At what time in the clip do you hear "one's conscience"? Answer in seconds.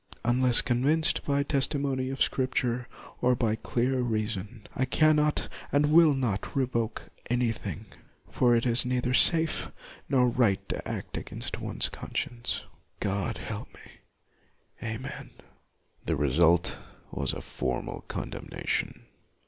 11.61-12.63